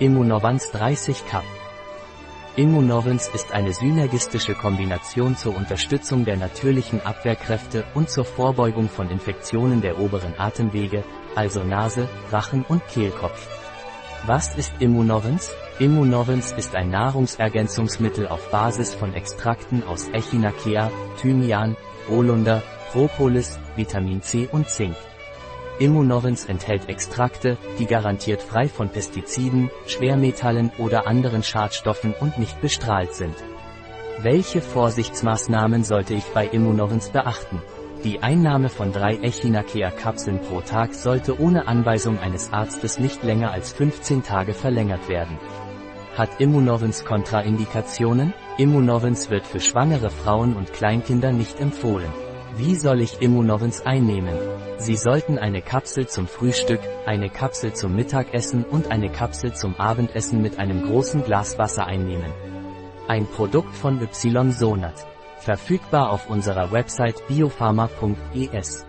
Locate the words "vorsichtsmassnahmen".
34.60-35.82